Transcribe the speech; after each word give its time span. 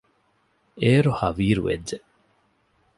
އޭރު 0.81 1.11
ހަވީރުވެއްޖެ 1.19 1.97